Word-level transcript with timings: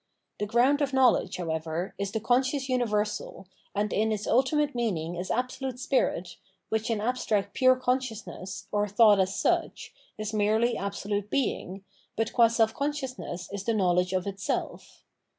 The 0.39 0.47
ground 0.47 0.81
of 0.81 0.93
knowledge, 0.93 1.37
however, 1.37 1.93
is 1.99 2.11
the 2.11 2.19
con 2.19 2.41
scious 2.41 2.67
universal, 2.67 3.45
and 3.75 3.93
in 3.93 4.11
its 4.11 4.25
ultimate 4.25 4.73
meaning 4.73 5.15
is 5.15 5.29
absolute 5.29 5.77
spirit, 5.79 6.37
which 6.69 6.89
in 6.89 6.99
abstract 6.99 7.53
pure 7.53 7.75
consciousness, 7.75 8.65
or 8.71 8.87
thought 8.87 9.19
as 9.19 9.35
such, 9.35 9.93
is 10.17 10.33
merely 10.33 10.75
absolute 10.75 11.29
Being, 11.29 11.83
but 12.15 12.33
gua 12.33 12.49
self 12.49 12.73
conscious 12.73 13.19
ness 13.19 13.47
is 13.53 13.63
the 13.63 13.75
knowledge 13.75 14.11
of 14.13 14.25
itself. 14.25 15.03